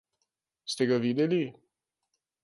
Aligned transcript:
Ste 0.71 0.87
ga 0.91 0.97
videli? 1.03 1.41